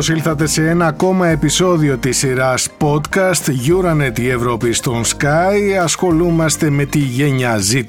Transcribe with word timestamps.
Καλώς 0.00 0.18
ήλθατε 0.18 0.46
σε 0.46 0.68
ένα 0.68 0.86
ακόμα 0.86 1.28
επεισόδιο 1.28 1.98
της 1.98 2.18
σειράς 2.18 2.68
podcast 2.78 3.50
Euronet 3.68 4.18
η 4.18 4.28
Ευρώπη 4.28 4.72
στον 4.72 5.04
Sky. 5.04 5.82
Ασχολούμαστε 5.82 6.70
με 6.70 6.84
τη 6.84 6.98
γενιά 6.98 7.58
Z. 7.72 7.84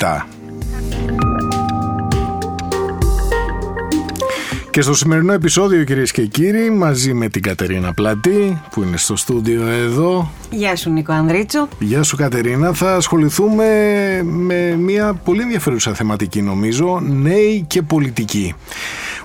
Και 4.70 4.82
στο 4.82 4.94
σημερινό 4.94 5.34
επεισόδιο 5.34 5.84
κυρίες 5.84 6.12
και 6.12 6.26
κύριοι 6.26 6.70
μαζί 6.70 7.14
με 7.14 7.30
την 7.30 7.42
Κατερίνα 7.42 7.94
Πλατή 7.94 8.62
που 8.72 8.84
είναι 8.84 8.98
στο 8.98 9.16
στούντιο 9.16 9.68
εδώ. 9.68 10.32
Γεια 10.50 10.76
σου 10.76 10.90
Νίκο 10.90 11.12
Ανδρίτσο. 11.12 11.68
Γεια 11.80 12.04
σου 12.04 12.16
Κατερίνα. 12.16 12.74
Θα 12.74 12.96
ασχοληθούμε 12.96 13.66
με 14.24 14.76
μια 14.76 15.14
πολύ 15.14 15.42
ενδιαφέρουσα 15.42 15.94
θεματική 15.94 16.42
νομίζω, 16.42 17.00
νέοι 17.00 17.66
και 17.68 17.82
πολιτικοί. 17.82 18.56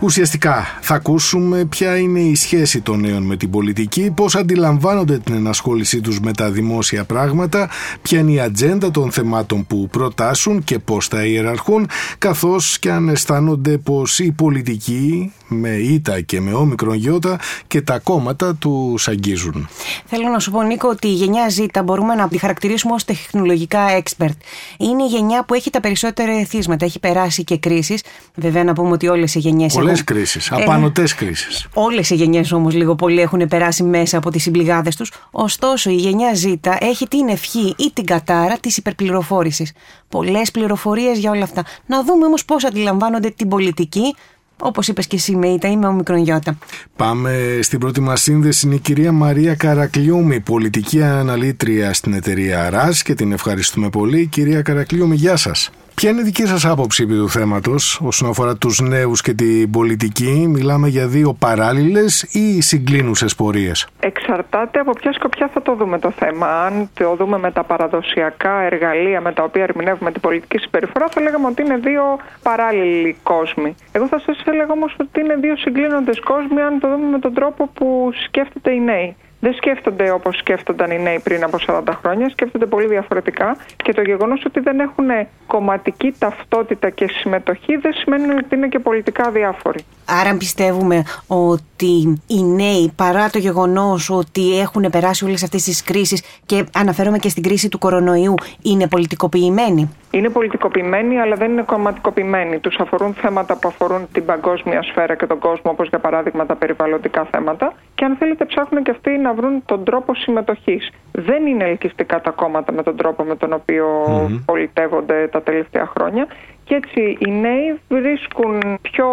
Ουσιαστικά 0.01 0.65
θα 0.81 0.95
ακούσουμε 0.95 1.65
ποια 1.65 1.99
είναι 1.99 2.21
η 2.21 2.35
σχέση 2.35 2.81
των 2.81 3.01
νέων 3.01 3.23
με 3.23 3.37
την 3.37 3.51
πολιτική, 3.51 4.11
πώς 4.11 4.37
αντιλαμβάνονται 4.37 5.19
την 5.19 5.35
ενασχόλησή 5.35 6.01
τους 6.01 6.21
με 6.21 6.33
τα 6.33 6.51
δημόσια 6.51 7.05
πράγματα, 7.05 7.71
ποια 8.03 8.19
είναι 8.19 8.33
η 8.33 8.41
ατζέντα 8.41 8.91
των 8.91 9.13
θεμάτων 9.13 9.67
που 9.67 9.89
προτάσουν 9.91 10.65
και 10.65 10.79
πώς 10.79 11.09
τα 11.09 11.25
ιεραρχούν, 11.25 11.89
καθώς 12.19 12.79
και 12.79 12.91
αν 12.91 13.09
αισθάνονται 13.09 13.79
πως 13.79 14.19
η 14.19 14.33
πολιτική 14.33 15.33
με 15.49 15.69
ήττα 15.69 16.21
και 16.21 16.41
με 16.41 16.53
όμικρον 16.53 16.95
γιώτα 16.95 17.39
και 17.67 17.81
τα 17.81 17.99
κόμματα 17.99 18.55
τους 18.55 19.09
αγγίζουν. 19.09 19.69
Θέλω 20.07 20.29
να 20.29 20.39
σου 20.39 20.51
πω 20.51 20.63
Νίκο 20.63 20.89
ότι 20.89 21.07
η 21.07 21.13
γενιά 21.13 21.45
Z 21.59 21.83
μπορούμε 21.85 22.15
να 22.15 22.29
τη 22.29 22.39
χαρακτηρίσουμε 22.39 22.95
ως 22.95 23.05
τεχνολογικά 23.05 24.03
expert. 24.03 24.37
Είναι 24.79 25.03
η 25.03 25.07
γενιά 25.07 25.45
που 25.45 25.55
έχει 25.55 25.71
τα 25.71 25.81
περισσότερα 25.81 26.33
εθίσματα, 26.33 26.85
έχει 26.85 27.01
περάσει 27.01 27.45
και 27.45 27.59
κρίσεις. 27.59 28.03
Βέβαια 28.35 28.65
να 28.65 28.73
πούμε 28.73 28.91
ότι 28.91 29.09
όλες 29.09 29.35
οι 29.35 29.39
γενιές 29.39 29.75
Πολλές 29.87 30.05
κρίσεις, 30.05 30.53
απανοτές 30.53 31.15
κρίσεις. 31.15 31.67
Όλες 31.75 32.11
οι 32.11 32.15
γενιές 32.15 32.53
όμως 32.53 32.75
λίγο 32.75 32.95
πολύ 32.95 33.21
έχουν 33.21 33.49
περάσει 33.49 33.83
μέσα 33.83 34.19
από 34.19 34.31
τις 34.31 34.43
συμπληγάδες 34.43 34.97
τους. 34.97 35.13
Ωστόσο, 35.31 35.91
η 35.91 35.95
γενιά 35.95 36.31
Z 36.45 36.55
έχει 36.81 37.09
την 37.09 37.29
ευχή 37.29 37.75
ή 37.79 37.91
την 37.95 38.05
κατάρα 38.05 38.59
της 38.59 38.77
υπερπληροφόρησης. 38.77 39.73
Πολλές 40.09 40.51
πληροφορίες 40.51 41.19
για 41.19 41.31
όλα 41.31 41.43
αυτά. 41.43 41.65
Να 41.87 42.05
δούμε 42.05 42.27
όμως 42.27 42.45
πώς 42.45 42.65
αντιλαμβάνονται 42.65 43.31
την 43.31 43.49
πολιτική, 43.49 44.15
Όπως 44.61 44.89
είπες 44.89 45.07
και 45.07 45.17
εσύ, 45.17 45.37
Μέιτα, 45.37 45.69
είμαι 45.69 45.87
ο 45.87 45.93
Μικρονιώτα. 45.93 46.59
Πάμε 46.97 47.59
στην 47.63 47.79
πρώτη 47.79 48.01
μας 48.01 48.23
σύνδεση. 48.23 48.67
Είναι 48.67 48.75
η 48.75 48.79
κυρία 48.79 49.13
Μαρία 49.13 49.55
Καρακλιούμη, 49.55 50.41
πολιτική 50.41 51.03
αναλύτρια 51.03 51.93
στην 51.93 52.13
εταιρεία 52.13 52.71
ΡΑΣ 52.71 53.03
και 53.03 53.15
την 53.15 53.33
ευχαριστούμε 53.33 53.89
πολύ. 53.89 54.27
Κυρία 54.27 54.63
Καρακλιούμη, 54.63 55.15
γεια 55.15 55.37
σας. 55.37 55.71
Ποια 56.01 56.11
είναι 56.11 56.21
η 56.21 56.25
δική 56.25 56.47
σας 56.47 56.65
άποψη 56.65 57.03
επί 57.03 57.15
του 57.15 57.29
θέματος 57.29 58.01
όσον 58.05 58.29
αφορά 58.29 58.57
τους 58.57 58.81
νέους 58.81 59.21
και 59.21 59.35
την 59.35 59.71
πολιτική; 59.71 60.47
Μιλάμε 60.49 60.89
για 60.89 61.07
δύο 61.07 61.33
παράλληλες 61.39 62.23
ή 62.23 62.61
συγκλίνουσες 62.63 63.35
πορείες; 63.35 63.89
Εξαρτάται 64.01 64.79
από 64.79 64.93
ποια 64.93 65.13
σκοπιά 65.13 65.51
θα 65.55 65.63
το 65.63 65.75
δούμε 65.75 65.99
το 65.99 66.11
θέμα. 66.11 66.65
Αν 66.65 66.91
το 66.95 67.15
δούμε 67.19 67.39
με 67.39 67.51
τα 67.51 67.65
παραδοσιακά 67.65 68.61
εργαλεία 68.61 69.21
με 69.21 69.33
τα 69.33 69.43
οποία 69.43 69.63
ερμηνεύουμε 69.63 70.13
την 70.13 70.21
πολιτική 70.21 70.59
συμπεριφορά 70.59 71.07
θα 71.11 71.21
λέγαμε 71.21 71.47
ότι 71.47 71.63
είναι 71.63 71.77
δύο 71.77 72.03
παράλληλοι 72.43 73.17
κόσμοι. 73.23 73.75
Εγώ 73.93 74.07
θα 74.07 74.19
σας 74.19 74.43
έλεγα 74.45 74.73
όμως 74.73 74.97
ότι 75.01 75.21
είναι 75.21 75.37
δύο 75.37 75.57
συγκλίνοντες 75.57 76.21
κόσμοι 76.21 76.61
αν 76.61 76.81
το 76.81 76.89
δούμε 76.89 77.09
με 77.11 77.19
τον 77.19 77.35
τρόπο 77.35 77.71
που 77.75 78.11
σκέφτεται 78.27 78.71
οι 78.73 78.81
νέοι 78.81 79.17
δεν 79.41 79.55
σκέφτονται 79.55 80.11
όπως 80.11 80.37
σκέφτονταν 80.37 80.91
οι 80.91 80.99
νέοι 80.99 81.21
πριν 81.23 81.45
από 81.45 81.59
40 81.67 81.83
χρόνια, 82.01 82.29
σκέφτονται 82.29 82.67
πολύ 82.67 82.87
διαφορετικά 82.87 83.57
και 83.77 83.93
το 83.93 84.03
γεγονός 84.03 84.45
ότι 84.47 84.61
δεν 84.61 84.81
έχουν 84.81 85.07
κομματική 85.47 86.15
ταυτότητα 86.19 86.91
και 86.91 87.07
συμμετοχή 87.09 87.77
δεν 87.77 87.93
σημαίνει 87.93 88.31
ότι 88.31 88.55
είναι 88.55 88.69
και 88.69 88.79
πολιτικά 88.79 89.31
διάφοροι. 89.31 89.85
Άρα 90.05 90.37
πιστεύουμε 90.37 91.03
ότι 91.27 92.21
οι 92.27 92.43
νέοι 92.43 92.93
παρά 92.97 93.31
το 93.31 93.39
γεγονός 93.39 94.11
ότι 94.11 94.59
έχουν 94.59 94.91
περάσει 94.91 95.25
όλες 95.25 95.43
αυτές 95.43 95.63
τις 95.63 95.83
κρίσεις 95.83 96.23
και 96.47 96.65
αναφέρομαι 96.75 97.19
και 97.19 97.29
στην 97.29 97.43
κρίση 97.43 97.69
του 97.69 97.79
κορονοϊού 97.79 98.35
είναι 98.63 98.89
πολιτικοποιημένοι; 98.89 99.91
Είναι 100.11 100.29
πολιτικοποιημένοι 100.29 101.21
αλλά 101.21 101.37
δεν 101.37 101.51
είναι 101.51 101.63
κομματικοποιημένοι. 101.63 102.59
Τους 102.59 102.77
αφορούν 102.77 103.15
θέματα 103.15 103.59
που 103.59 103.69
αφορούν 103.69 104.09
την 104.13 104.25
παγκόσμια 104.25 104.83
σφαίρα 104.83 105.15
και 105.15 105.27
τον 105.27 105.39
κόσμο 105.39 105.71
όπως 105.71 105.89
για 105.89 105.99
παράδειγμα 105.99 106.47
τα 106.47 106.57
περιβαλλοντικά 106.57 107.25
θέματα 107.25 107.73
και 107.95 108.05
αν 108.05 108.17
θέλετε 108.17 108.45
ψάχνουν 108.45 108.83
και 108.83 108.91
αυτοί 108.91 109.11
να 109.11 109.35
βρουν 109.35 109.63
τον 109.65 109.85
τρόπο 109.85 110.15
συμμετοχής. 110.15 110.91
Δεν 111.13 111.47
είναι 111.47 111.65
ελκυστικά 111.65 112.21
τα 112.21 112.31
κόμματα 112.31 112.73
με 112.73 112.83
τον 112.83 112.97
τρόπο 112.97 113.23
με 113.23 113.37
τον 113.37 113.53
οποίο 113.53 113.87
mm-hmm. 114.09 114.43
πολιτεύονται 114.47 115.29
τα 115.29 115.43
τελευταία 115.43 115.87
χρόνια 115.87 116.27
και 116.65 116.75
έτσι 116.75 117.17
οι 117.19 117.31
νέοι 117.31 117.81
βρίσκουν 117.89 118.79
πιο 118.81 119.07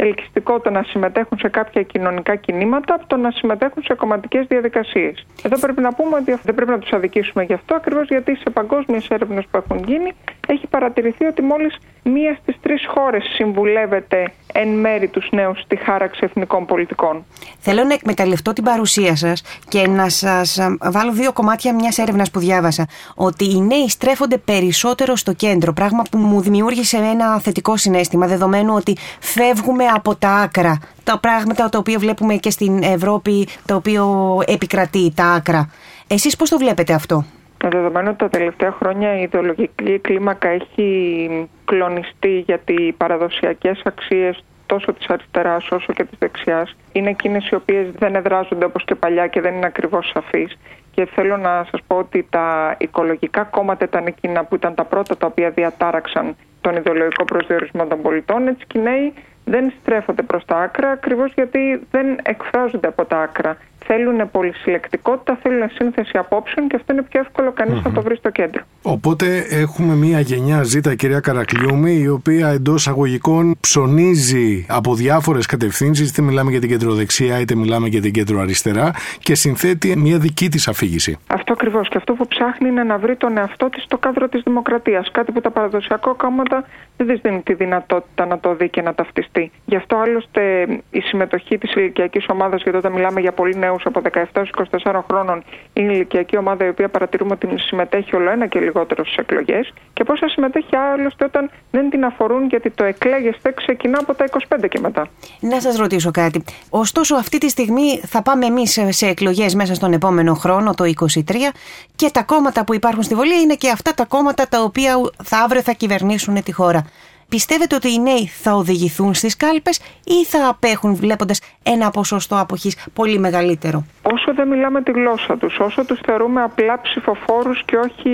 ελκυστικό 0.00 0.60
το 0.60 0.70
να 0.70 0.82
συμμετέχουν 0.82 1.38
σε 1.38 1.48
κάποια 1.48 1.82
κοινωνικά 1.82 2.34
κινήματα 2.36 2.94
από 2.94 3.06
το 3.06 3.16
να 3.16 3.30
συμμετέχουν 3.30 3.82
σε 3.82 3.94
κομματικές 3.94 4.46
διαδικασίες. 4.46 5.26
Εδώ 5.42 5.58
πρέπει 5.58 5.80
να 5.80 5.92
πούμε 5.94 6.16
ότι 6.16 6.38
δεν 6.42 6.54
πρέπει 6.54 6.70
να 6.70 6.78
τους 6.78 6.92
αδικήσουμε 6.92 7.42
γι' 7.44 7.52
αυτό, 7.52 7.74
ακριβώς 7.74 8.08
γιατί 8.08 8.36
σε 8.36 8.50
παγκόσμιες 8.50 9.08
έρευνες 9.08 9.44
που 9.50 9.56
έχουν 9.56 9.84
γίνει 9.86 10.12
έχει 10.52 10.66
παρατηρηθεί 10.66 11.24
ότι 11.24 11.42
μόλις 11.42 11.76
μία 12.02 12.38
στις 12.42 12.56
τρεις 12.60 12.86
χώρες 12.94 13.24
συμβουλεύεται 13.34 14.32
εν 14.52 14.68
μέρη 14.68 15.08
τους 15.08 15.28
νέους 15.30 15.60
στη 15.60 15.76
χάραξη 15.76 16.20
εθνικών 16.24 16.66
πολιτικών. 16.66 17.24
Θέλω 17.58 17.84
να 17.84 17.94
εκμεταλλευτώ 17.94 18.52
την 18.52 18.64
παρουσία 18.64 19.16
σας 19.16 19.42
και 19.68 19.86
να 19.86 20.08
σας 20.08 20.58
βάλω 20.80 21.12
δύο 21.12 21.32
κομμάτια 21.32 21.74
μιας 21.74 21.98
έρευνας 21.98 22.30
που 22.30 22.38
διάβασα. 22.38 22.86
Ότι 23.14 23.44
οι 23.44 23.60
νέοι 23.60 23.88
στρέφονται 23.88 24.38
περισσότερο 24.38 25.16
στο 25.16 25.32
κέντρο, 25.32 25.72
πράγμα 25.72 26.02
που 26.10 26.18
μου 26.18 26.40
δημιούργησε 26.40 26.96
ένα 26.96 27.40
θετικό 27.40 27.76
συνέστημα, 27.76 28.26
δεδομένου 28.26 28.74
ότι 28.74 28.96
φεύγουμε 29.20 29.84
από 29.84 30.16
τα 30.16 30.30
άκρα. 30.30 30.78
Τα 31.04 31.18
πράγματα 31.18 31.68
τα 31.68 31.78
οποία 31.78 31.98
βλέπουμε 31.98 32.34
και 32.34 32.50
στην 32.50 32.82
Ευρώπη, 32.82 33.48
το 33.66 33.74
οποίο 33.74 34.38
επικρατεί, 34.46 35.12
τα 35.14 35.24
άκρα. 35.24 35.70
Εσείς 36.06 36.36
πώς 36.36 36.48
το 36.48 36.58
βλέπετε 36.58 36.92
αυτό; 36.92 37.24
Δεδομένου 37.70 38.08
ότι 38.08 38.18
τα 38.18 38.28
τελευταία 38.28 38.72
χρόνια 38.72 39.18
η 39.18 39.22
ιδεολογική 39.22 39.98
κλίμακα 39.98 40.48
έχει 40.48 41.48
κλονιστεί 41.64 42.38
γιατί 42.46 42.72
οι 42.72 42.92
παραδοσιακές 42.92 43.80
αξίες 43.84 44.44
τόσο 44.66 44.92
της 44.92 45.06
αριστεράς 45.06 45.70
όσο 45.70 45.92
και 45.92 46.04
της 46.04 46.18
δεξιάς 46.18 46.76
είναι 46.92 47.10
εκείνες 47.10 47.48
οι 47.48 47.54
οποίες 47.54 47.90
δεν 47.98 48.14
εδράζονται 48.14 48.64
όπως 48.64 48.84
και 48.84 48.94
παλιά 48.94 49.26
και 49.26 49.40
δεν 49.40 49.54
είναι 49.54 49.66
ακριβώς 49.66 50.10
σαφείς. 50.14 50.58
Και 50.90 51.06
θέλω 51.14 51.36
να 51.36 51.66
σας 51.70 51.80
πω 51.86 51.96
ότι 51.96 52.26
τα 52.30 52.76
οικολογικά 52.78 53.42
κόμματα 53.44 53.84
ήταν 53.84 54.06
εκείνα 54.06 54.44
που 54.44 54.54
ήταν 54.54 54.74
τα 54.74 54.84
πρώτα 54.84 55.16
τα 55.16 55.26
οποία 55.26 55.50
διατάραξαν 55.50 56.36
τον 56.60 56.76
ιδεολογικό 56.76 57.24
προσδιορισμό 57.24 57.86
των 57.86 58.02
πολιτών. 58.02 58.48
Έτσι 58.48 58.64
και 58.66 58.78
οι 58.78 58.82
νέοι 58.82 59.12
δεν 59.44 59.72
στρέφονται 59.80 60.22
προς 60.22 60.44
τα 60.44 60.56
άκρα 60.56 60.90
ακριβώς 60.90 61.32
γιατί 61.32 61.80
δεν 61.90 62.18
εκφράζονται 62.22 62.88
από 62.88 63.04
τα 63.04 63.20
άκρα 63.20 63.56
θέλουν 63.86 64.30
πολυσυλλεκτικότητα, 64.30 65.38
θέλουν 65.42 65.68
σύνθεση 65.70 66.18
απόψεων 66.18 66.68
και 66.68 66.76
αυτό 66.76 66.92
είναι 66.92 67.02
πιο 67.02 67.20
εύκολο 67.20 67.54
να 67.84 67.92
το 67.92 68.02
βρει 68.02 68.16
στο 68.16 68.30
κέντρο. 68.30 68.62
Οπότε 68.82 69.46
έχουμε 69.50 69.94
μια 69.94 70.20
γενιά 70.20 70.62
ζήτα 70.62 70.94
κυρία 70.94 71.20
Καρακλιούμη 71.20 71.92
η 71.92 72.08
οποία 72.08 72.48
εντός 72.48 72.88
αγωγικών 72.88 73.56
ψωνίζει 73.60 74.66
από 74.68 74.94
διάφορες 74.94 75.46
κατευθύνσεις, 75.46 76.10
είτε 76.10 76.22
μιλάμε 76.22 76.50
για 76.50 76.60
την 76.60 76.68
κεντροδεξιά 76.68 77.40
είτε 77.40 77.54
μιλάμε 77.54 77.88
για 77.88 78.00
την 78.00 78.12
κεντροαριστερά 78.12 78.92
και 79.18 79.34
συνθέτει 79.34 79.96
μια 79.96 80.18
δική 80.18 80.48
της 80.48 80.68
αφήγηση. 80.68 81.16
Αυτό 81.26 81.52
ακριβώς. 81.52 81.88
Και 81.88 81.96
αυτό 81.96 82.12
που 82.12 82.26
ψάχνει 82.26 82.68
είναι 82.68 82.82
να 82.82 82.98
βρει 82.98 83.16
τον 83.16 83.36
εαυτό 83.38 83.68
της 83.68 83.82
στο 83.82 83.98
κάδρο 83.98 84.28
της 84.28 84.42
δημοκρατίας. 84.44 85.10
Κάτι 85.12 85.32
που 85.32 85.40
τα 85.40 85.50
παραδοσιακά 85.50 86.12
κόμματα 86.16 86.64
δεν 86.96 87.06
της 87.06 87.20
δίνουν 87.20 87.42
τη 87.42 87.54
δυνατότητα 87.54 88.26
να 88.26 88.38
το 88.38 88.54
δει 88.54 88.68
και 88.68 88.82
να 88.82 88.94
ταυτιστεί. 88.94 89.50
Γι' 89.64 89.76
αυτό 89.76 89.96
άλλωστε 89.96 90.66
η 90.90 91.00
συμμετοχή 91.00 91.58
της 91.58 91.74
ηλικιακής 91.74 92.26
ομάδας, 92.28 92.62
γιατί 92.62 92.78
όταν 92.78 92.92
μιλάμε 92.92 93.20
για 93.20 93.32
πολύ 93.32 93.56
νέους 93.68 93.82
από 93.86 94.00
17 94.32 94.42
24 94.82 95.00
χρόνων 95.08 95.42
είναι 95.72 95.92
η 95.92 95.94
ηλικιακή 95.94 96.36
ομάδα 96.36 96.64
η 96.64 96.68
οποία 96.68 96.88
παρατηρούμε 96.88 97.32
ότι 97.32 97.58
συμμετέχει 97.58 98.16
όλο 98.16 98.30
ένα 98.30 98.46
και 98.46 98.60
λιγότερο 98.60 99.04
στις 99.04 99.16
εκλογές 99.16 99.72
και 99.92 100.04
πώ 100.04 100.16
θα 100.16 100.28
συμμετέχει 100.28 100.76
άλλωστε 100.76 101.24
όταν 101.24 101.50
δεν 101.70 101.90
την 101.90 102.04
αφορούν 102.04 102.46
γιατί 102.46 102.70
το 102.70 102.84
εκλέγεστε 102.84 103.52
ξεκινά 103.52 103.98
από 103.98 104.14
τα 104.14 104.24
25 104.58 104.68
και 104.68 104.80
μετά. 104.80 105.08
Να 105.40 105.60
σας 105.60 105.76
ρωτήσω 105.76 106.10
κάτι. 106.10 106.44
Ωστόσο, 106.70 107.14
αυτή 107.14 107.38
τη 107.38 107.48
στιγμή 107.48 108.00
θα 108.06 108.22
πάμε 108.22 108.46
εμείς 108.46 108.80
σε 108.88 109.06
εκλογές 109.06 109.54
μέσα 109.54 109.74
στον 109.74 109.92
επόμενο 109.92 110.34
χρόνο, 110.34 110.74
το 110.74 110.84
23, 110.84 111.52
και 111.96 112.10
τα 112.12 112.22
κόμματα 112.22 112.64
που 112.64 112.74
υπάρχουν 112.74 113.02
στη 113.02 113.14
Βολή 113.14 113.40
είναι 113.42 113.54
και 113.54 113.70
αυτά 113.70 113.94
τα 113.94 114.04
κόμματα 114.04 114.48
τα 114.48 114.62
οποία 114.62 114.94
θα 115.24 115.38
αύριο 115.38 115.62
θα 115.62 115.72
κυβερνήσουν 115.72 116.42
τη 116.42 116.52
χώρα. 116.52 116.84
Πιστεύετε 117.28 117.74
ότι 117.74 117.92
οι 117.92 117.98
νέοι 117.98 118.26
θα 118.26 118.52
οδηγηθούν 118.52 119.14
στις 119.14 119.36
κάλπες 119.36 119.80
ή 120.04 120.24
θα 120.24 120.48
απέχουν 120.48 120.94
βλέποντας 120.94 121.40
ένα 121.62 121.90
ποσοστό 121.90 122.38
αποχής 122.40 122.86
πολύ 122.92 123.18
μεγαλύτερο; 123.18 123.84
Όσο 124.02 124.34
δεν 124.34 124.48
μιλάμε 124.48 124.82
τη 124.82 124.90
γλώσσα 124.90 125.36
τους, 125.36 125.58
όσο 125.58 125.84
τους 125.84 126.00
θεωρούμε 126.06 126.42
απλά 126.42 126.80
ψηφοφόρους 126.80 127.62
και 127.64 127.76
όχι 127.76 128.10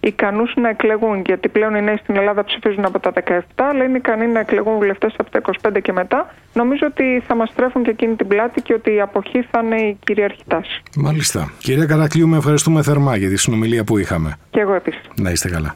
ικανούς 0.00 0.52
να 0.56 0.68
εκλεγούν, 0.68 1.22
γιατί 1.26 1.48
πλέον 1.48 1.74
οι 1.74 1.82
νέοι 1.82 1.96
στην 1.96 2.16
Ελλάδα 2.16 2.44
ψηφίζουν 2.44 2.84
από 2.84 2.98
τα 2.98 3.12
17, 3.12 3.40
αλλά 3.56 3.84
είναι 3.84 3.96
ικανοί 3.96 4.26
να 4.26 4.40
εκλεγούν 4.40 4.74
βουλευτές 4.74 5.14
από 5.18 5.30
τα 5.30 5.40
25 5.62 5.80
και 5.82 5.92
μετά, 5.92 6.34
νομίζω 6.54 6.86
ότι 6.86 7.22
θα 7.26 7.34
μας 7.34 7.52
τρέφουν 7.54 7.82
και 7.82 7.90
εκείνη 7.90 8.14
την 8.16 8.28
πλάτη 8.28 8.62
και 8.62 8.74
ότι 8.74 8.94
η 8.94 9.00
αποχή 9.00 9.46
θα 9.50 9.60
είναι 9.64 9.80
η 9.80 9.98
κυριαρχή 10.04 10.42
τάση. 10.48 10.82
Μάλιστα. 10.96 11.52
Κυρία 11.58 11.86
Καρακλείου, 11.86 12.28
με 12.28 12.36
ευχαριστούμε 12.36 12.82
θερμά 12.82 13.16
για 13.16 13.28
τη 13.28 13.36
συνομιλία 13.36 13.84
που 13.84 13.98
είχαμε. 13.98 14.38
Και 14.50 14.60
εγώ 14.60 14.74
επίσης. 14.74 15.02
Να 15.20 15.30
είστε 15.30 15.48
καλά. 15.48 15.74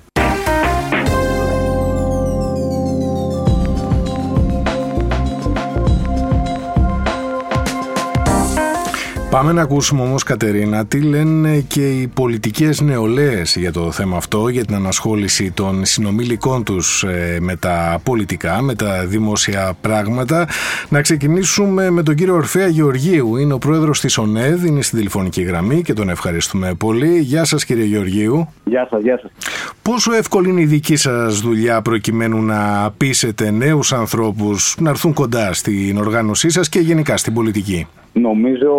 Πάμε 9.30 9.52
να 9.52 9.62
ακούσουμε 9.62 10.02
όμως 10.02 10.22
Κατερίνα 10.22 10.86
τι 10.86 11.00
λένε 11.00 11.60
και 11.60 11.88
οι 11.88 12.06
πολιτικές 12.06 12.80
νεολαίες 12.80 13.56
για 13.56 13.72
το 13.72 13.90
θέμα 13.90 14.16
αυτό, 14.16 14.48
για 14.48 14.64
την 14.64 14.74
ανασχόληση 14.74 15.50
των 15.50 15.84
συνομιλικών 15.84 16.64
τους 16.64 17.02
ε, 17.02 17.38
με 17.40 17.56
τα 17.56 18.00
πολιτικά, 18.02 18.62
με 18.62 18.74
τα 18.74 19.06
δημόσια 19.06 19.72
πράγματα. 19.80 20.48
Να 20.88 21.00
ξεκινήσουμε 21.00 21.90
με 21.90 22.02
τον 22.02 22.14
κύριο 22.14 22.34
Ορφέα 22.34 22.66
Γεωργίου, 22.66 23.36
είναι 23.36 23.52
ο 23.52 23.58
πρόεδρος 23.58 24.00
της 24.00 24.18
ΟΝΕΔ, 24.18 24.64
είναι 24.64 24.82
στην 24.82 24.98
τηλεφωνική 24.98 25.42
γραμμή 25.42 25.82
και 25.82 25.92
τον 25.92 26.08
ευχαριστούμε 26.08 26.74
πολύ. 26.74 27.18
Γεια 27.18 27.44
σας 27.44 27.64
κύριε 27.64 27.84
Γεωργίου. 27.84 28.48
Γεια 28.64 28.86
σας, 28.90 29.02
γεια 29.02 29.18
σας. 29.22 29.30
Πόσο 29.82 30.12
εύκολη 30.12 30.48
είναι 30.48 30.60
η 30.60 30.66
δική 30.66 30.96
σας 30.96 31.40
δουλειά 31.40 31.82
προκειμένου 31.82 32.42
να 32.42 32.90
πείσετε 32.96 33.50
νέους 33.50 33.92
ανθρώπους 33.92 34.76
να 34.78 34.90
έρθουν 34.90 35.12
κοντά 35.12 35.52
στην 35.52 35.98
οργάνωσή 35.98 36.48
σας 36.48 36.68
και 36.68 36.78
γενικά 36.78 37.16
στην 37.16 37.34
πολιτική; 37.34 37.86
Νομίζω 38.12 38.72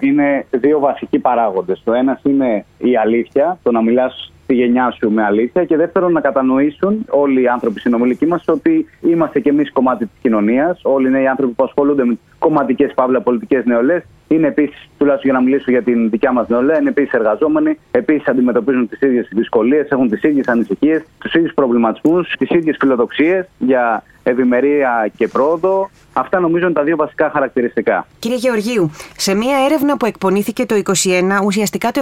είναι 0.00 0.46
δύο 0.50 0.78
βασικοί 0.78 1.18
παράγοντες. 1.18 1.82
Το 1.84 1.92
ένας 1.92 2.20
είναι 2.22 2.64
η 2.78 2.96
αλήθεια, 2.96 3.58
το 3.62 3.70
να 3.70 3.82
μιλάς 3.82 4.32
στη 4.44 4.54
γενιά 4.54 4.90
σου 4.90 5.10
με 5.10 5.22
αλήθεια 5.22 5.64
και 5.64 5.76
δεύτερον 5.76 6.12
να 6.12 6.20
κατανοήσουν 6.20 7.04
όλοι 7.10 7.42
οι 7.42 7.48
άνθρωποι 7.48 7.80
συνομιλικοί 7.80 8.26
μας 8.26 8.48
ότι 8.48 8.86
είμαστε 9.00 9.40
κι 9.40 9.48
εμείς 9.48 9.72
κομμάτι 9.72 10.06
της 10.06 10.18
κοινωνίας. 10.22 10.80
Όλοι 10.82 11.08
είναι 11.08 11.20
οι 11.20 11.26
άνθρωποι 11.26 11.52
που 11.52 11.64
ασχολούνται 11.64 12.04
με 12.04 12.18
κομματικές 12.38 12.92
παύλα 12.94 13.20
πολιτικές 13.20 13.64
νεολαίε. 13.64 14.04
Είναι 14.32 14.46
επίσης, 14.46 14.88
τουλάχιστον 14.98 15.30
για 15.30 15.40
να 15.40 15.44
μιλήσω 15.44 15.70
για 15.70 15.82
την 15.82 16.10
δικιά 16.10 16.32
μας 16.32 16.48
νεολαία, 16.48 16.78
είναι 16.80 16.88
επίσης 16.88 17.12
εργαζόμενοι. 17.12 17.78
Επίσης 17.90 18.28
αντιμετωπίζουν 18.28 18.88
τις 18.88 19.00
ίδιες 19.00 19.28
δυσκολίες, 19.32 19.88
έχουν 19.88 20.08
τις 20.08 20.22
ίδιες 20.22 20.48
ανησυχίες, 20.48 21.02
τους 21.18 21.34
ίδιους 21.34 21.54
προβληματισμούς, 21.54 22.34
τις 22.38 22.50
ίδιες 22.50 22.76
φιλοδοξίες 22.80 23.48
για 23.58 24.02
ευημερία 24.22 25.10
και 25.16 25.28
πρόοδο. 25.28 25.90
Αυτά 26.12 26.40
νομίζω 26.40 26.64
είναι 26.64 26.74
τα 26.74 26.82
δύο 26.82 26.96
βασικά 26.96 27.30
χαρακτηριστικά. 27.30 28.06
Κύριε 28.18 28.36
Γεωργίου, 28.36 28.90
σε 29.16 29.34
μία 29.34 29.56
έρευνα 29.64 29.96
που 29.96 30.06
εκπονήθηκε 30.06 30.66
το 30.66 30.74
2021, 30.74 31.40
ουσιαστικά 31.44 31.90
το 31.90 32.00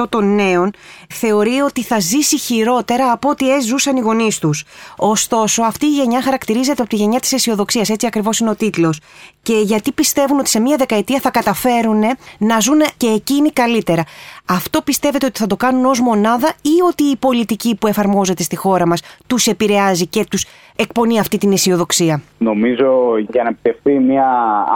78% 0.00 0.08
των 0.08 0.34
νέων 0.34 0.70
θεωρεί 1.08 1.60
ότι 1.60 1.82
θα 1.82 1.98
ζήσει 1.98 2.38
χειρότερα 2.38 3.12
από 3.12 3.28
ό,τι 3.28 3.54
έζουσαν 3.54 3.96
οι 3.96 4.00
γονείς 4.00 4.38
τους. 4.38 4.64
Ωστόσο, 4.96 5.62
αυτή 5.62 5.86
η 5.86 5.90
γενιά 5.90 6.22
χαρακτηρίζεται 6.22 6.82
από 6.82 6.90
τη 6.90 6.96
γενιά 6.96 7.20
της 7.20 7.32
αισιοδοξίας, 7.32 7.88
έτσι 7.88 8.06
ακριβώς 8.06 8.38
είναι 8.38 8.50
ο 8.50 8.54
τίτλος. 8.54 9.00
Και 9.42 9.54
γιατί 9.54 9.92
πιστεύουν 9.92 10.38
ότι 10.38 10.48
σε 10.48 10.60
μία 10.60 10.76
δεκαετία 10.76 11.17
θα 11.18 11.30
καταφέρουν 11.30 12.02
να 12.38 12.60
ζουν 12.60 12.80
και 12.96 13.06
εκείνοι 13.06 13.50
καλύτερα. 13.50 14.04
Αυτό 14.46 14.82
πιστεύετε 14.82 15.26
ότι 15.26 15.38
θα 15.38 15.46
το 15.46 15.56
κάνουν 15.56 15.84
ως 15.84 16.00
μονάδα 16.00 16.52
ή 16.62 16.82
ότι 16.88 17.02
η 17.04 17.16
πολιτική 17.16 17.76
που 17.80 17.86
εφαρμόζεται 17.86 18.42
στη 18.42 18.56
χώρα 18.56 18.86
μας 18.86 19.02
τους 19.26 19.46
επηρεάζει 19.46 20.06
και 20.06 20.24
τους 20.30 20.44
εκπονεί 20.76 21.18
αυτή 21.18 21.38
την 21.38 21.52
αισιοδοξία; 21.52 22.22
Νομίζω 22.38 23.18
για 23.30 23.42
να 23.42 23.48
επιτευχθεί 23.48 23.98
μια 23.98 24.26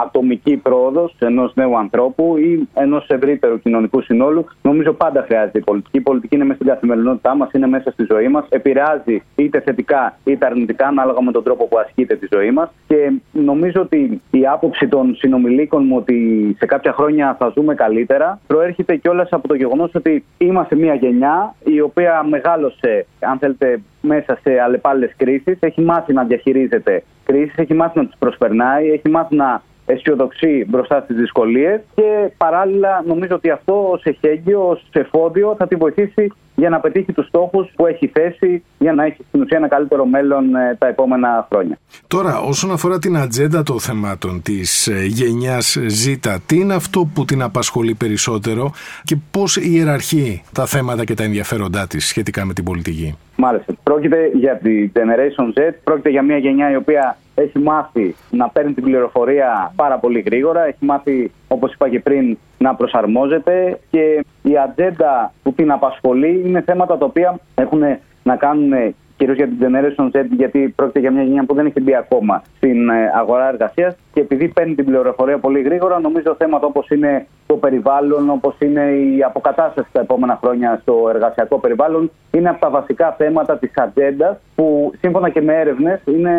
ατομική 0.05 0.57
πρόοδος 0.57 1.15
ενός 1.19 1.51
νέου 1.55 1.77
ανθρώπου 1.77 2.37
ή 2.37 2.67
ενός 2.73 3.07
ευρύτερου 3.07 3.59
κοινωνικού 3.59 4.01
συνόλου, 4.01 4.45
νομίζω 4.61 4.93
πάντα 4.93 5.23
χρειάζεται 5.27 5.57
η 5.57 5.61
πολιτική. 5.61 5.97
Η 5.97 6.01
πολιτική 6.01 6.35
είναι 6.35 6.43
μέσα 6.43 6.55
στην 6.55 6.67
καθημερινότητά 6.67 7.35
μας, 7.35 7.51
είναι 7.51 7.67
μέσα 7.67 7.91
στη 7.91 8.05
ζωή 8.09 8.27
μας. 8.27 8.45
Επηρεάζει 8.49 9.23
είτε 9.35 9.59
θετικά 9.59 10.17
είτε 10.23 10.45
αρνητικά, 10.45 10.87
ανάλογα 10.87 11.21
με 11.21 11.31
τον 11.31 11.43
τρόπο 11.43 11.67
που 11.67 11.77
ασκείται 11.77 12.15
τη 12.15 12.27
ζωή 12.31 12.51
μας. 12.51 12.69
Και 12.87 13.11
νομίζω 13.31 13.81
ότι 13.81 14.21
η 14.31 14.47
άποψη 14.47 14.87
των 14.87 15.15
συνομιλίκων 15.15 15.85
μου 15.85 15.95
ότι 15.95 16.13
σε 16.57 16.65
κάποια 16.65 16.93
χρόνια 16.93 17.35
θα 17.39 17.51
ζούμε 17.55 17.75
καλύτερα 17.75 18.39
προέρχεται 18.47 18.95
κιόλας 18.95 19.29
από 19.31 19.47
το 19.47 19.55
γεγονός 19.55 19.91
ότι 19.93 20.25
είμαστε 20.37 20.75
μια 20.75 20.93
γενιά 20.93 21.55
η 21.63 21.81
οποία 21.81 22.23
μεγάλωσε, 22.23 23.05
αν 23.19 23.37
θέλετε, 23.37 23.81
μέσα 24.01 24.39
σε 24.41 24.59
αλλεπάλληλες 24.59 25.13
κρίσεις. 25.17 25.57
Έχει 25.59 25.81
μάθει 25.81 26.13
να 26.13 26.23
διαχειρίζεται 26.23 27.03
κρίσεις, 27.23 27.57
έχει 27.57 27.73
μάθει 27.73 27.97
να 27.99 28.05
τις 28.05 28.15
προσπερνάει, 28.19 28.91
έχει 28.91 29.09
μάθει 29.09 29.35
να 29.35 29.61
αισιοδοξεί 29.85 30.65
μπροστά 30.67 31.01
στις 31.01 31.15
δυσκολίες 31.15 31.81
και 31.95 32.31
παράλληλα 32.37 33.03
νομίζω 33.07 33.35
ότι 33.35 33.49
αυτό 33.49 33.89
ως 33.91 34.03
εχέγγυο, 34.03 34.69
ως 34.69 34.87
εφόδιο 34.91 35.55
θα 35.57 35.67
τη 35.67 35.75
βοηθήσει 35.75 36.31
για 36.55 36.69
να 36.69 36.79
πετύχει 36.79 37.13
τους 37.13 37.27
στόχους 37.27 37.71
που 37.75 37.85
έχει 37.85 38.07
θέσει 38.07 38.63
για 38.79 38.93
να 38.93 39.05
έχει 39.05 39.23
στην 39.27 39.41
ουσία 39.41 39.57
ένα 39.57 39.67
καλύτερο 39.67 40.05
μέλλον 40.05 40.55
ε, 40.55 40.75
τα 40.79 40.87
επόμενα 40.87 41.47
χρόνια. 41.49 41.77
Τώρα, 42.07 42.39
όσον 42.39 42.71
αφορά 42.71 42.99
την 42.99 43.17
ατζέντα 43.17 43.63
των 43.63 43.79
θεμάτων 43.79 44.41
της 44.41 44.87
ε, 44.87 45.05
γενιάς 45.05 45.77
Z, 46.05 46.35
τι 46.45 46.59
είναι 46.59 46.73
αυτό 46.73 47.09
που 47.13 47.25
την 47.25 47.41
απασχολεί 47.41 47.93
περισσότερο 47.95 48.71
και 49.03 49.17
πώς 49.31 49.57
ιεραρχεί 49.57 50.43
τα 50.53 50.65
θέματα 50.65 51.03
και 51.03 51.13
τα 51.13 51.23
ενδιαφέροντά 51.23 51.87
της 51.87 52.07
σχετικά 52.07 52.45
με 52.45 52.53
την 52.53 52.63
πολιτική; 52.63 53.17
Μάλιστα. 53.35 53.73
Πρόκειται 53.83 54.31
για 54.33 54.59
τη 54.63 54.91
Generation 54.93 55.59
Z, 55.59 55.73
πρόκειται 55.83 56.09
για 56.09 56.21
μια 56.21 56.37
γενιά 56.37 56.71
η 56.71 56.75
οποία 56.75 57.17
έχει 57.35 57.59
μάθει 57.59 58.15
να 58.31 58.49
παίρνει 58.49 58.73
την 58.73 58.83
πληροφορία 58.83 59.73
πάρα 59.75 59.97
πολύ 59.97 60.19
γρήγορα, 60.19 60.65
έχει 60.65 60.85
μάθει, 60.85 61.31
όπως 61.47 61.73
είπα 61.73 61.89
και 61.89 61.99
πριν, 61.99 62.37
να 62.57 62.75
προσαρμόζεται 62.75 63.79
και 63.89 64.25
η 64.41 64.57
ατζέντα 64.57 65.33
που 65.43 65.53
την 65.53 65.71
απασχολεί 65.71 66.43
είναι 66.45 66.61
θέματα 66.61 66.97
τα 66.97 67.05
οποία 67.05 67.39
έχουν 67.55 67.81
να 68.23 68.35
κάνουν 68.35 68.95
κυρίως 69.25 69.37
για 69.37 69.47
την 69.47 69.57
Generation 69.61 70.17
Z, 70.17 70.25
γιατί 70.37 70.73
πρόκειται 70.75 70.99
για 70.99 71.11
μια 71.11 71.23
γενιά 71.23 71.45
που 71.45 71.53
δεν 71.53 71.65
έχει 71.65 71.81
μπει 71.81 71.95
ακόμα 71.95 72.43
στην 72.57 72.89
ε, 72.89 73.11
αγορά 73.15 73.47
εργασίας. 73.47 73.95
Και 74.13 74.19
επειδή 74.19 74.47
παίρνει 74.47 74.75
την 74.75 74.85
πληροφορία 74.85 75.37
πολύ 75.37 75.61
γρήγορα, 75.61 75.99
νομίζω 75.99 76.35
θέματα 76.37 76.65
όπως 76.65 76.89
είναι 76.89 77.27
το 77.45 77.55
περιβάλλον, 77.55 78.29
όπως 78.29 78.55
είναι 78.59 78.81
η 78.91 79.23
αποκατάσταση 79.23 79.89
τα 79.91 79.99
επόμενα 79.99 80.39
χρόνια 80.41 80.79
στο 80.81 80.93
εργασιακό 81.13 81.59
περιβάλλον, 81.59 82.11
είναι 82.31 82.49
από 82.49 82.59
τα 82.59 82.69
βασικά 82.69 83.15
θέματα 83.17 83.57
της 83.57 83.71
ατζέντα, 83.75 84.39
που 84.55 84.91
σύμφωνα 84.99 85.29
και 85.29 85.41
με 85.41 85.53
έρευνες 85.53 86.01
είναι 86.05 86.33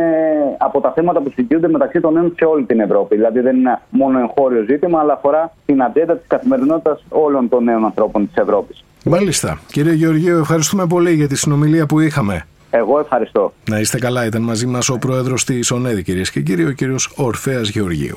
από 0.59 0.81
τα 0.81 0.93
θέματα 0.93 1.21
που 1.21 1.31
συζητούνται 1.31 1.69
μεταξύ 1.69 2.01
των 2.01 2.13
νέων 2.13 2.33
σε 2.37 2.45
όλη 2.45 2.65
την 2.65 2.81
Ευρώπη. 2.81 3.17
Δηλαδή 3.17 3.41
δεν 3.41 3.57
είναι 3.57 3.81
μόνο 3.91 4.19
εγχώριο 4.19 4.63
ζήτημα, 4.63 5.01
αλλά 5.01 5.13
αφορά 5.13 5.53
την 5.67 5.83
ατζέντα 5.83 6.17
της 6.17 6.27
καθημερινότητας 6.27 7.05
όλων 7.09 7.49
των 7.49 7.65
νέων 7.65 7.85
ανθρώπων 7.85 8.27
της 8.27 8.37
Ευρώπης. 8.37 8.85
Μάλιστα. 9.05 9.61
Κύριε 9.67 9.93
Γεωργίου, 9.93 10.39
ευχαριστούμε 10.39 10.87
πολύ 10.87 11.13
για 11.13 11.29
τη 11.29 11.37
συνομιλία 11.37 11.87
που 11.87 12.01
είχαμε. 12.01 12.47
Εγώ 12.77 12.99
ευχαριστώ. 12.99 13.53
Να 13.69 13.79
είστε 13.81 13.99
καλά. 13.99 14.25
Ήταν 14.25 14.43
μαζί 14.43 14.67
μας 14.67 14.89
ο 14.89 14.99
πρόεδρος 14.99 15.45
της 15.45 15.71
ΟΝΕΔη, 15.71 16.03
κυρίες 16.03 16.31
και 16.31 16.41
κύριοι, 16.41 16.65
ο 16.65 16.73
κύριος 16.73 17.13
Ορφέας 17.17 17.69
Γεωργίου. 17.69 18.17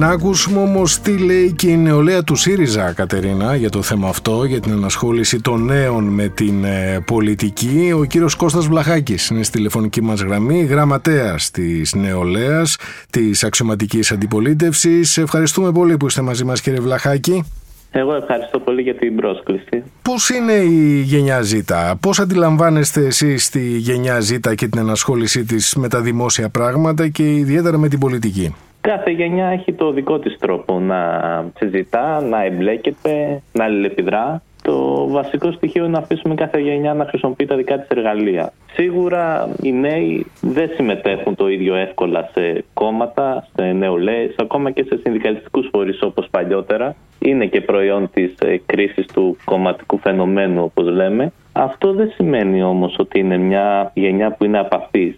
Να 0.00 0.08
ακούσουμε 0.08 0.60
όμως 0.60 1.00
τι 1.00 1.18
λέει 1.18 1.52
και 1.52 1.68
η 1.68 1.76
νεολαία 1.76 2.22
του 2.22 2.34
ΣΥΡΙΖΑ, 2.34 2.92
Κατερίνα, 2.92 3.56
για 3.56 3.68
το 3.70 3.82
θέμα 3.82 4.08
αυτό, 4.08 4.44
για 4.44 4.60
την 4.60 4.72
ενασχόληση 4.72 5.40
των 5.40 5.64
νέων 5.64 6.04
με 6.04 6.28
την 6.28 6.64
ε, 6.64 7.00
πολιτική. 7.06 7.92
Ο 7.96 8.04
κύριος 8.04 8.34
Κώστας 8.34 8.66
Βλαχάκης 8.66 9.28
είναι 9.28 9.42
στη 9.42 9.56
τηλεφωνική 9.56 10.02
μας 10.02 10.20
γραμμή, 10.20 10.62
γραμματέας 10.62 11.50
της 11.50 11.94
νεολαίας, 11.94 12.76
της 13.10 13.44
αξιωματικής 13.44 14.12
αντιπολίτευσης. 14.12 15.18
Ευχαριστούμε 15.18 15.72
πολύ 15.72 15.96
που 15.96 16.06
είστε 16.06 16.22
μαζί 16.22 16.44
μας, 16.44 16.60
κύριε 16.60 16.80
Βλαχάκη. 16.80 17.44
Εγώ 17.90 18.14
ευχαριστώ 18.14 18.58
πολύ 18.58 18.82
για 18.82 18.94
την 18.94 19.16
πρόσκληση. 19.16 19.82
Πώς 20.02 20.28
είναι 20.28 20.52
η 20.52 21.00
γενιά 21.00 21.40
Z, 21.40 21.92
πώς 22.00 22.20
αντιλαμβάνεστε 22.20 23.06
εσείς 23.06 23.48
τη 23.48 23.60
γενιά 23.60 24.18
Z 24.18 24.54
και 24.54 24.68
την 24.68 24.78
ενασχόλησή 24.80 25.44
της 25.44 25.74
με 25.74 25.88
τα 25.88 26.00
δημόσια 26.00 26.48
πράγματα 26.48 27.08
και 27.08 27.34
ιδιαίτερα 27.34 27.78
με 27.78 27.88
την 27.88 27.98
πολιτική; 27.98 28.54
Κάθε 28.80 29.10
γενιά 29.10 29.46
έχει 29.46 29.72
το 29.72 29.92
δικό 29.92 30.18
της 30.18 30.38
τρόπο 30.38 30.80
να 30.80 31.00
συζητά, 31.58 32.20
να 32.20 32.44
εμπλέκεται, 32.44 33.42
να 33.52 33.64
αλληλεπιδρά. 33.64 34.42
Το 34.62 35.08
βασικό 35.08 35.52
στοιχείο 35.52 35.84
είναι 35.84 35.92
να 35.92 35.98
αφήσουμε 35.98 36.34
κάθε 36.34 36.58
γενιά 36.58 36.94
να 36.94 37.04
χρησιμοποιεί 37.04 37.46
τα 37.46 37.56
δικά 37.56 37.78
της 37.78 37.88
εργαλεία. 37.88 38.52
Σίγουρα 38.72 39.48
οι 39.62 39.72
νέοι 39.72 40.26
δεν 40.40 40.70
συμμετέχουν 40.74 41.34
το 41.34 41.48
ίδιο 41.48 41.74
εύκολα 41.74 42.30
σε 42.32 42.64
κόμματα, 42.74 43.46
σε 43.54 43.62
νεολαίες, 43.62 44.34
ακόμα 44.36 44.70
και 44.70 44.84
σε 44.84 45.00
συνδικαλιστικούς 45.02 45.68
φορείς 45.72 46.02
όπως 46.02 46.28
παλιότερα. 46.30 46.96
Είναι 47.18 47.46
και 47.46 47.60
προϊόν 47.60 48.10
της 48.12 48.34
ε, 48.38 48.60
κρίσης 48.66 49.06
του 49.06 49.36
κομματικού 49.44 49.98
φαινομένου 49.98 50.62
όπως 50.62 50.88
λέμε. 50.88 51.32
Αυτό 51.52 51.92
δεν 51.92 52.10
σημαίνει 52.14 52.62
όμως 52.62 52.96
ότι 52.98 53.18
είναι 53.18 53.36
μια 53.36 53.90
γενιά 53.94 54.30
που 54.30 54.44
είναι 54.44 54.58
απαθής, 54.58 55.16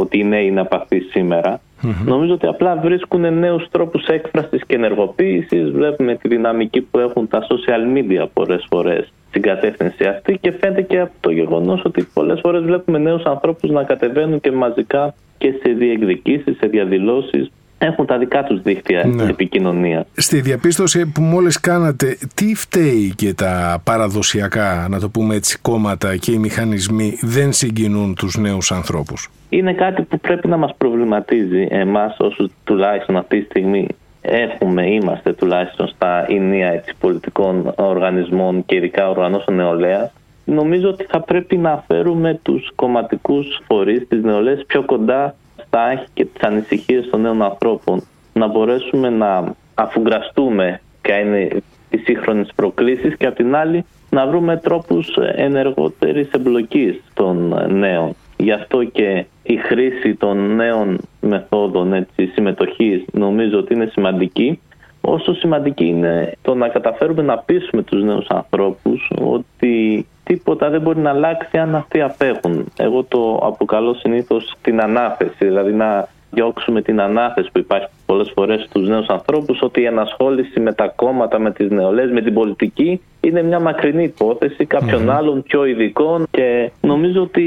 ότι 0.00 0.18
οι 0.18 0.24
νέοι 0.24 0.46
είναι 0.46 0.60
απαθείς 0.60 1.10
σήμερα. 1.10 1.60
Νομίζω 2.04 2.34
ότι 2.34 2.46
απλά 2.46 2.76
βρίσκουν 2.76 3.38
νέους 3.38 3.68
τρόπους 3.70 4.06
έκφρασης 4.06 4.64
και 4.66 4.74
ενεργοποίησης. 4.74 5.70
Βλέπουμε 5.70 6.14
τη 6.14 6.28
δυναμική 6.28 6.80
που 6.80 6.98
έχουν 6.98 7.28
τα 7.28 7.46
social 7.46 7.96
media 7.96 8.26
πολλές 8.32 8.66
φορές 8.68 9.12
στην 9.28 9.42
κατεύθυνση 9.42 10.04
αυτή 10.04 10.38
και 10.40 10.52
φαίνεται 10.52 10.82
και 10.82 11.00
από 11.00 11.12
το 11.20 11.30
γεγονός 11.30 11.82
ότι 11.84 12.08
πολλές 12.14 12.40
φορές 12.40 12.62
βλέπουμε 12.62 12.98
νέους 12.98 13.22
ανθρώπους 13.22 13.70
να 13.70 13.82
κατεβαίνουν 13.82 14.40
και 14.40 14.52
μαζικά 14.52 15.14
και 15.38 15.52
σε 15.62 15.72
διεκδικήσεις, 15.72 16.56
σε 16.56 16.66
διαδηλώσεις 16.66 17.50
έχουν 17.78 18.06
τα 18.06 18.18
δικά 18.18 18.44
τους 18.44 18.62
δίκτυα 18.62 19.06
ναι. 19.06 19.22
επικοινωνία. 19.22 20.06
Στη 20.16 20.40
διαπίστωση 20.40 21.06
που 21.06 21.20
μόλις 21.20 21.60
κάνατε, 21.60 22.18
τι 22.34 22.54
φταίει 22.54 23.12
και 23.16 23.34
τα 23.34 23.80
παραδοσιακά, 23.84 24.86
να 24.90 25.00
το 25.00 25.08
πούμε 25.08 25.34
έτσι, 25.34 25.58
κόμματα 25.58 26.16
και 26.16 26.32
οι 26.32 26.38
μηχανισμοί 26.38 27.18
δεν 27.22 27.52
συγκινούν 27.52 28.14
τους 28.14 28.36
νέους 28.36 28.72
ανθρώπους; 28.72 29.30
Είναι 29.48 29.72
κάτι 29.72 30.02
που 30.02 30.18
πρέπει 30.20 30.48
να 30.48 30.56
μας 30.56 30.74
προβληματίζει 30.78 31.66
εμάς 31.70 32.16
όσους 32.18 32.50
τουλάχιστον 32.64 33.16
αυτή 33.16 33.38
τη 33.38 33.44
στιγμή 33.44 33.86
έχουμε, 34.20 34.90
είμαστε 34.90 35.32
τουλάχιστον 35.32 35.88
στα 35.88 36.26
ενία 36.28 36.72
έτσι, 36.72 36.94
πολιτικών 37.00 37.72
οργανισμών 37.76 38.64
και 38.66 38.76
ειδικά 38.76 39.10
οργανώσεων 39.10 39.56
νεολαία. 39.56 40.10
νομίζω 40.44 40.88
ότι 40.88 41.06
θα 41.08 41.20
πρέπει 41.20 41.56
να 41.56 41.84
φέρουμε 41.86 42.40
τους 42.42 42.72
κομματικούς 42.74 43.60
φορείς, 43.66 44.08
τις 44.08 44.22
νεολαίες 44.22 44.64
πιο 44.66 44.84
κοντά 44.84 45.34
στα 45.68 45.82
άχη 45.82 46.06
και 46.14 46.24
τις 46.24 46.42
ανησυχίες 46.42 47.08
των 47.10 47.20
νέων 47.20 47.42
ανθρώπων. 47.42 48.02
Να 48.32 48.46
μπορέσουμε 48.46 49.08
να 49.10 49.54
αφουγκραστούμε 49.74 50.80
ποια 51.02 51.18
είναι 51.18 51.48
οι 51.90 51.96
σύγχρονες 51.96 52.52
προκλήσεις 52.54 53.16
και 53.16 53.26
απ' 53.26 53.34
την 53.36 53.54
άλλη 53.56 53.84
να 54.10 54.26
βρούμε 54.26 54.56
τρόπους 54.56 55.16
ενεργότερης 55.34 56.30
εμπλοκής 56.30 57.02
των 57.14 57.54
νέων. 57.68 58.14
Γι' 58.36 58.52
αυτό 58.52 58.84
και 58.84 59.24
η 59.42 59.56
χρήση 59.56 60.14
των 60.14 60.54
νέων 60.54 60.98
μεθόδων 61.20 61.92
έτσι, 61.92 62.26
συμμετοχής 62.26 63.04
νομίζω 63.12 63.58
ότι 63.58 63.74
είναι 63.74 63.86
σημαντική. 63.92 64.60
Όσο 65.00 65.34
σημαντική 65.34 65.84
είναι 65.84 66.32
το 66.42 66.54
να 66.54 66.68
καταφέρουμε 66.68 67.22
να 67.22 67.38
πείσουμε 67.38 67.82
τους 67.82 68.02
νέους 68.02 68.26
ανθρώπους 68.28 69.10
ότι 69.20 70.06
τίποτα 70.28 70.70
δεν 70.70 70.80
μπορεί 70.80 70.98
να 70.98 71.10
αλλάξει 71.10 71.58
αν 71.58 71.74
αυτοί 71.74 72.00
απέχουν. 72.00 72.72
Εγώ 72.76 73.04
το 73.04 73.40
αποκαλώ 73.42 73.94
συνήθως 73.94 74.54
την 74.62 74.80
ανάθεση, 74.80 75.44
δηλαδή 75.44 75.72
να 75.72 76.08
διώξουμε 76.30 76.82
την 76.82 77.00
ανάθεση 77.00 77.48
που 77.52 77.58
υπάρχει 77.58 77.88
πολλές 78.06 78.32
φορές 78.34 78.64
στους 78.68 78.88
νέους 78.88 79.06
ανθρώπους 79.06 79.62
ότι 79.62 79.80
η 79.80 79.84
ενασχόληση 79.84 80.60
με 80.60 80.72
τα 80.72 80.88
κόμματα, 80.88 81.38
με 81.38 81.50
τις 81.50 81.70
νεολαίες, 81.70 82.10
με 82.10 82.20
την 82.20 82.34
πολιτική 82.34 83.00
είναι 83.20 83.42
μια 83.42 83.60
μακρινή 83.60 84.02
υπόθεση 84.02 84.64
κάποιων 84.64 85.10
άλλων 85.10 85.42
πιο 85.42 85.64
ειδικών 85.64 86.26
και 86.30 86.70
νομίζω 86.80 87.22
ότι 87.22 87.44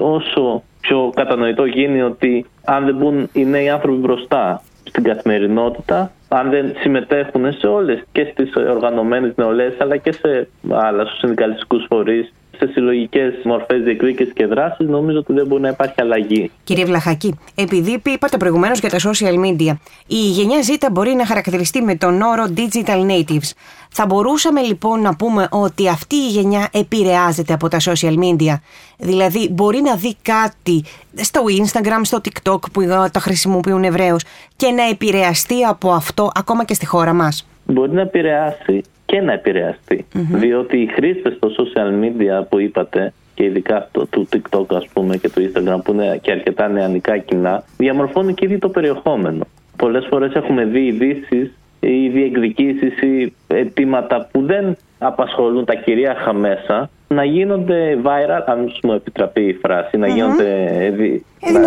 όσο 0.00 0.62
πιο 0.80 1.12
κατανοητό 1.14 1.64
γίνει 1.64 2.02
ότι 2.02 2.46
αν 2.64 2.84
δεν 2.84 2.96
μπουν 2.96 3.28
οι 3.32 3.44
νέοι 3.44 3.68
άνθρωποι 3.68 3.98
μπροστά 3.98 4.62
στην 4.90 5.02
καθημερινότητα, 5.02 6.12
αν 6.28 6.50
δεν 6.50 6.72
συμμετέχουν 6.80 7.52
σε 7.52 7.66
όλες 7.66 8.02
και 8.12 8.24
στις 8.32 8.56
οργανωμένες 8.56 9.32
νεολαίες 9.36 9.74
αλλά 9.78 9.96
και 9.96 10.12
σε 10.12 10.48
άλλα 10.70 11.04
στους 11.04 11.18
συνδικαλιστικούς 11.18 11.86
φορείς 11.88 12.32
σε 12.60 12.72
συλλογικές 12.72 13.34
μορφές 13.44 13.82
διεκδίκησης 13.82 14.32
και 14.32 14.46
δράσης, 14.46 14.88
νομίζω 14.88 15.18
ότι 15.18 15.32
δεν 15.32 15.46
μπορεί 15.46 15.62
να 15.62 15.68
υπάρχει 15.68 15.94
αλλαγή. 16.00 16.50
Κύριε 16.64 16.84
Βλαχάκη, 16.84 17.38
επειδή 17.54 18.02
είπατε 18.06 18.36
προηγουμένως 18.36 18.78
για 18.78 18.90
τα 18.90 18.98
social 18.98 19.34
media, 19.34 19.72
η 20.06 20.16
γενιά 20.16 20.58
Z 20.58 20.88
μπορεί 20.92 21.14
να 21.14 21.26
χαρακτηριστεί 21.26 21.82
με 21.82 21.94
τον 21.94 22.22
όρο 22.22 22.44
digital 22.56 23.06
natives. 23.10 23.50
Θα 23.92 24.06
μπορούσαμε 24.06 24.60
λοιπόν 24.60 25.00
να 25.00 25.16
πούμε 25.16 25.48
ότι 25.50 25.88
αυτή 25.88 26.14
η 26.16 26.28
γενιά 26.28 26.68
επηρεάζεται 26.72 27.52
από 27.52 27.68
τα 27.68 27.78
social 27.80 28.14
media; 28.14 28.54
Δηλαδή 28.98 29.48
μπορεί 29.50 29.80
να 29.80 29.94
δει 29.94 30.16
κάτι 30.22 30.84
στο 31.14 31.40
Instagram, 31.48 32.00
στο 32.02 32.20
TikTok 32.24 32.58
που 32.72 32.82
τα 33.12 33.20
χρησιμοποιούν 33.20 33.84
ευρέως 33.84 34.24
και 34.56 34.70
να 34.70 34.88
επηρεαστεί 34.88 35.64
από 35.64 35.90
αυτό 35.90 36.30
ακόμα 36.34 36.64
και 36.64 36.74
στη 36.74 36.86
χώρα 36.86 37.12
μας; 37.12 37.46
Μπορεί 37.64 37.92
να 37.92 38.00
επηρεάσει 38.00 38.82
και 39.10 39.20
να 39.20 39.32
επηρεαστει 39.32 40.06
Διότι 40.12 40.78
οι 40.78 40.86
χρήστες 40.86 41.34
στο 41.34 41.48
social 41.56 42.04
media 42.04 42.48
που 42.48 42.58
είπατε 42.58 43.12
και 43.34 43.44
ειδικά 43.44 43.76
αυτό 43.76 44.06
του 44.06 44.28
TikTok 44.32 44.74
ας 44.74 44.86
πούμε 44.92 45.16
και 45.16 45.28
του 45.28 45.50
Instagram 45.50 45.78
που 45.84 45.92
είναι 45.92 46.18
και 46.22 46.30
αρκετά 46.30 46.68
νεανικά 46.68 47.18
κοινά 47.18 47.64
διαμορφώνουν 47.76 48.34
και 48.34 48.44
ήδη 48.44 48.58
το 48.58 48.68
περιεχόμενο. 48.68 49.46
Πολλές 49.76 50.06
φορές 50.10 50.32
έχουμε 50.32 50.64
δει 50.64 50.86
ειδήσεις 50.86 51.50
ή 51.80 52.08
διεκδικήσεις 52.08 53.00
ή 53.00 53.34
αιτήματα 53.46 54.28
που 54.32 54.42
δεν 54.42 54.76
απασχολούν 54.98 55.64
τα 55.64 55.74
κυρίαρχα 55.74 56.32
μέσα 56.32 56.90
να 57.14 57.24
γίνονται 57.24 57.98
viral, 58.04 58.42
αν 58.46 58.72
μου 58.82 58.92
επιτραπεί 58.92 59.42
η 59.42 59.52
φράση, 59.52 59.96
να 59.96 60.08
γίνονται 60.08 60.92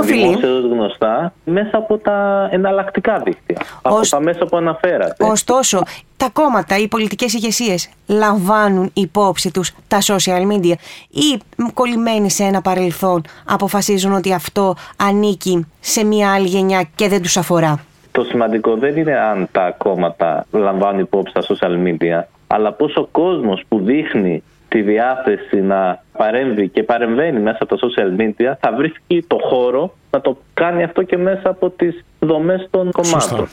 δημόσια 0.03 0.50
γνωστά 0.50 1.33
μέσα 1.43 1.77
από 1.77 1.97
τα 1.97 2.50
εναλλακτικά 2.51 3.21
δίκτυα, 3.25 3.57
από 3.81 4.00
τα 4.09 4.19
μέσα 4.21 4.45
που 4.45 4.57
αναφέρατε. 4.57 5.25
Ωστόσο, 5.25 5.83
τα 6.17 6.29
κόμματα, 6.33 6.77
οι 6.77 6.88
πολιτικές 6.88 7.33
ηγεσίες 7.33 7.89
λαμβάνουν 8.07 8.89
υπόψη 8.93 9.51
τους 9.51 9.71
τα 9.88 9.97
social 10.01 10.41
media 10.51 10.73
ή 11.09 11.41
κολλημένοι 11.73 12.31
σε 12.31 12.43
ένα 12.43 12.62
παρελθόν 12.62 13.21
αποφασίζουν 13.45 14.13
ότι 14.13 14.33
αυτό 14.33 14.75
ανήκει 14.97 15.65
σε 15.79 16.03
μια 16.03 16.33
άλλη 16.33 16.47
γενιά 16.47 16.83
και 16.95 17.07
δεν 17.07 17.21
τους 17.21 17.38
αφορά. 17.38 17.79
Το 18.12 18.23
σημαντικό 18.23 18.75
δεν 18.75 18.97
είναι 18.97 19.19
αν 19.19 19.47
τα 19.51 19.75
κόμματα 19.77 20.45
λαμβάνουν 20.51 21.00
υπόψη 21.00 21.33
τα 21.33 21.41
social 21.41 21.88
media, 21.88 22.23
αλλά 22.47 22.71
πώς 22.71 22.95
ο 22.95 23.07
κόσμος 23.12 23.63
που 23.67 23.79
δείχνει 23.79 24.43
τη 24.73 24.81
διάθεση 24.81 25.61
να 25.61 26.03
παρέμβει 26.17 26.69
και 26.69 26.83
παρεμβαίνει 26.83 27.39
μέσα 27.39 27.57
από 27.59 27.77
τα 27.77 27.87
social 27.87 28.21
media 28.21 28.53
θα 28.59 28.73
βρίσκει 28.77 29.25
το 29.27 29.37
χώρο 29.41 29.93
να 30.11 30.21
το 30.21 30.37
κάνει 30.53 30.83
αυτό 30.83 31.03
και 31.03 31.17
μέσα 31.17 31.49
από 31.49 31.69
τις 31.69 32.03
δομές 32.19 32.67
των 32.71 32.91
κομμάτων. 32.91 33.47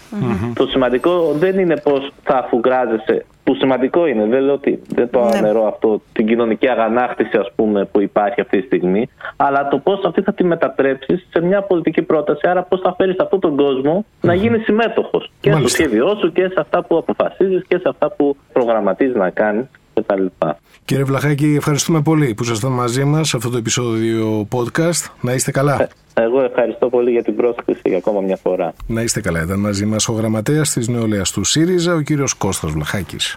Το 0.54 0.66
σημαντικό 0.66 1.32
δεν 1.32 1.58
είναι 1.58 1.76
πώς 1.76 2.12
θα 2.22 2.36
αφουγκράζεσαι 2.36 3.24
που 3.44 3.54
σημαντικό 3.54 4.06
είναι, 4.06 4.26
δεν 4.26 4.42
λέω 4.42 4.54
ότι 4.54 4.82
δεν 4.88 5.10
το 5.10 5.20
ναι. 5.24 5.36
ανερώ 5.36 5.66
αυτό, 5.66 6.02
την 6.12 6.26
κοινωνική 6.26 6.68
αγανάκτηση 6.68 7.36
ας 7.36 7.52
πούμε 7.56 7.84
που 7.84 8.00
υπάρχει 8.00 8.40
αυτή 8.40 8.60
τη 8.60 8.66
στιγμή, 8.66 9.08
αλλά 9.36 9.68
το 9.68 9.78
πώς 9.78 10.04
αυτή 10.04 10.22
θα 10.22 10.32
τη 10.32 10.44
μετατρέψεις 10.44 11.26
σε 11.30 11.40
μια 11.40 11.62
πολιτική 11.62 12.02
πρόταση, 12.02 12.48
άρα 12.48 12.62
πώς 12.62 12.80
θα 12.80 12.94
φέρεις 12.96 13.18
αυτόν 13.18 13.40
τον 13.40 13.56
κόσμο 13.56 14.04
να 14.20 14.34
γίνει 14.34 14.58
συμμέτοχος 14.58 15.32
και 15.40 15.52
στο 15.52 15.68
σχέδιό 15.68 16.16
σου 16.20 16.32
και 16.32 16.42
σε 16.42 16.56
αυτά 16.56 16.82
που 16.82 16.96
αποφασίζεις 16.96 17.64
και 17.68 17.76
σε 17.76 17.88
αυτά 17.88 18.10
που 18.10 18.36
προγραμματίζεις 18.52 19.14
να 19.14 19.30
κάνεις 19.30 19.66
κτλ. 20.10 20.46
Κύριε 20.84 21.04
Βλαχάκη, 21.04 21.54
ευχαριστούμε 21.54 22.02
πολύ 22.02 22.34
που 22.34 22.42
ήσασταν 22.42 22.72
μαζί 22.72 23.04
μας 23.04 23.28
σε 23.28 23.36
αυτό 23.36 23.50
το 23.50 23.56
επεισόδιο 23.56 24.48
podcast. 24.52 25.10
Να 25.20 25.32
είστε 25.32 25.50
καλά. 25.50 25.82
Ε, 25.82 25.88
εγώ 26.22 26.42
ευχαριστώ 26.42 26.88
πολύ 26.88 27.10
για 27.10 27.22
την 27.22 27.36
πρόσκληση 27.36 27.80
για 27.84 27.96
ακόμα 27.96 28.20
μια 28.20 28.36
φορά. 28.36 28.72
Να 28.86 29.02
είστε 29.02 29.20
καλά. 29.20 29.42
Ήταν 29.42 29.58
μαζί 29.58 29.86
μας 29.86 30.08
ο 30.08 30.12
γραμματέας 30.12 30.72
της 30.72 30.88
νεολαίας 30.88 31.30
του 31.30 31.44
ΣΥΡΙΖΑ, 31.44 31.94
ο 31.94 32.00
κύριος 32.00 32.34
Κώστας 32.34 32.70
Βλαχάκης. 32.70 33.36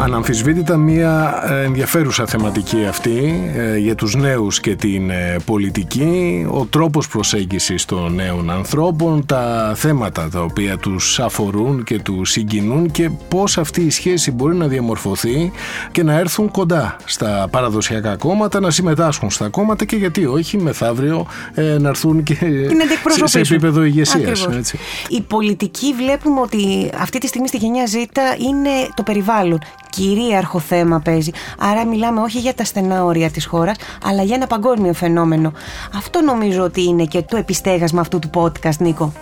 Αναμφισβήτητα 0.00 0.76
μια 0.76 1.42
ε, 1.48 1.62
ενδιαφέρουσα 1.62 2.26
θεματική 2.26 2.84
αυτή 2.84 3.50
ε, 3.56 3.76
για 3.76 3.94
τους 3.94 4.14
νέους 4.14 4.60
και 4.60 4.76
την 4.76 5.10
ε, 5.10 5.36
πολιτική, 5.44 6.46
ο 6.50 6.64
τρόπος 6.64 7.08
προσέγγισης 7.08 7.84
των 7.84 8.14
νέων 8.14 8.50
ανθρώπων, 8.50 9.26
τα 9.26 9.72
θέματα 9.76 10.28
τα 10.28 10.42
οποία 10.42 10.76
τους 10.76 11.20
αφορούν 11.20 11.84
και 11.84 11.98
τους 11.98 12.30
συγκινούν 12.30 12.90
και 12.90 13.10
πώς 13.28 13.58
αυτή 13.58 13.80
η 13.80 13.90
σχέση 13.90 14.30
μπορεί 14.30 14.56
να 14.56 14.66
διαμορφωθεί 14.66 15.52
και 15.92 16.02
να 16.02 16.12
έρθουν 16.12 16.50
κοντά 16.50 16.96
στα 17.04 17.48
παραδοσιακά 17.50 18.16
κόμματα, 18.16 18.60
να 18.60 18.70
συμμετάσχουν 18.70 19.30
στα 19.30 19.48
κόμματα 19.48 19.84
και 19.84 19.96
γιατί 19.96 20.26
όχι 20.26 20.58
μεθαύριο 20.58 21.26
να 21.78 21.88
έρθουν 21.88 22.22
και 22.22 22.34
σε, 23.06 23.26
σε 23.26 23.38
επίπεδο 23.38 23.84
ηγεσίας. 23.84 24.48
Η 25.08 25.20
πολιτική 25.20 25.94
βλέπουμε 25.94 26.40
ότι 26.40 26.90
αυτή 26.98 27.18
τη 27.18 27.26
στιγμή 27.26 27.48
στη 27.48 27.56
γενιά 27.56 27.84
Z 27.84 28.06
είναι 28.38 28.70
το 28.94 29.02
περιβάλλον 29.02 29.58
κυρίαρχο 29.90 30.58
θέμα 30.58 31.00
παίζει. 31.00 31.30
Άρα 31.58 31.86
μιλάμε 31.86 32.20
όχι 32.20 32.38
για 32.38 32.54
τα 32.54 32.64
στενά 32.64 33.04
όρια 33.04 33.30
της 33.30 33.46
χώρας, 33.46 33.76
αλλά 34.04 34.22
για 34.22 34.34
ένα 34.34 34.46
παγκόσμιο 34.46 34.92
φαινόμενο. 34.92 35.52
Αυτό 35.96 36.22
νομίζω 36.22 36.62
ότι 36.62 36.82
είναι 36.82 37.04
και 37.04 37.22
το 37.22 37.36
επιστέγασμα 37.36 38.00
αυτού 38.00 38.18
του 38.18 38.30
podcast, 38.34 38.76
Νίκο. 38.78 39.12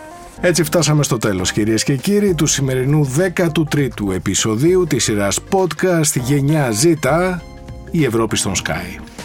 Έτσι 0.40 0.62
φτάσαμε 0.62 1.02
στο 1.02 1.16
τέλος 1.16 1.52
κυρίες 1.52 1.84
και 1.84 1.96
κύριοι 1.96 2.34
του 2.34 2.46
σημερινού 2.46 3.10
13ου 3.16 4.12
επεισοδίου 4.14 4.86
της 4.86 5.04
σειράς 5.04 5.38
podcast 5.50 6.20
Γενιά 6.24 6.68
Z, 6.82 6.94
η 7.90 8.04
Ευρώπη 8.04 8.36
στον 8.36 8.52
Sky. 8.54 9.15